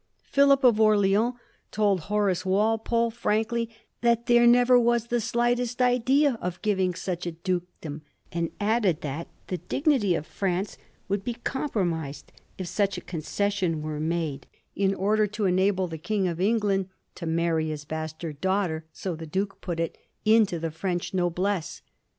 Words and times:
Philip 0.23 0.63
of 0.63 0.79
Orleans 0.81 1.35
told 1.69 1.99
Horace 2.09 2.43
Walpole 2.43 3.11
frankly 3.11 3.69
that 4.01 4.25
there 4.25 4.47
never 4.47 4.79
was 4.79 5.05
the 5.13 5.21
slightest 5.21 5.79
idea 5.79 6.39
of 6.41 6.59
giving 6.63 6.95
such 6.95 7.27
a 7.27 7.33
dukedom, 7.33 8.01
and 8.31 8.49
added 8.59 9.01
that 9.01 9.27
the 9.45 9.59
dignity 9.59 10.15
of 10.15 10.25
France 10.25 10.79
would 11.07 11.23
be 11.23 11.35
compromised 11.35 12.31
if 12.57 12.65
such 12.67 12.97
a 12.97 13.01
concession 13.01 13.83
were 13.83 13.99
made 13.99 14.47
in 14.75 14.95
order 14.95 15.27
to 15.27 15.45
enable 15.45 15.87
the 15.87 15.99
King 15.99 16.27
of 16.27 16.41
England 16.41 16.87
*to 17.13 17.27
marry 17.27 17.67
his 17.67 17.85
bastard 17.85 18.41
daughter 18.41 18.85
'—so 19.01 19.15
the 19.15 19.27
Duke 19.27 19.61
put 19.61 19.79
it— 19.79 19.99
into 20.39 20.57
the 20.57 20.71
French 20.71 21.13
noblesse. 21.13 21.83